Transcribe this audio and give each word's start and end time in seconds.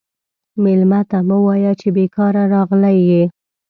مېلمه 0.63 1.01
ته 1.09 1.17
مه 1.27 1.37
وایه 1.45 1.73
چې 1.79 1.87
بیکاره 1.95 2.43
راغلی 2.53 2.97
یې. 3.09 3.23